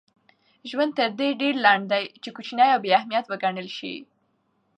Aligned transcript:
ژوند 0.69 0.91
تر 0.97 1.09
دې 1.19 1.29
ډېر 1.41 1.55
لنډ 1.65 1.83
دئ، 1.91 2.03
چي 2.23 2.29
کوچني 2.35 2.67
او 2.73 2.79
بې 2.83 2.89
اهمیت 2.97 3.25
وګڼل 3.27 3.67
سئ. 3.77 3.95